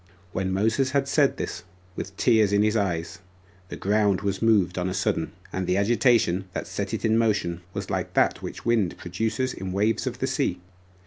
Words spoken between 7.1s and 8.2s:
motion was like